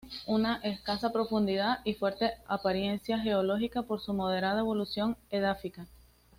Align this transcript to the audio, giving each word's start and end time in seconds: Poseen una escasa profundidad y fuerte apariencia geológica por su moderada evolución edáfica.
Poseen 0.03 0.21
una 0.25 0.55
escasa 0.63 1.11
profundidad 1.11 1.81
y 1.83 1.93
fuerte 1.93 2.31
apariencia 2.47 3.19
geológica 3.19 3.83
por 3.83 4.01
su 4.01 4.15
moderada 4.15 4.61
evolución 4.61 5.15
edáfica. 5.29 5.85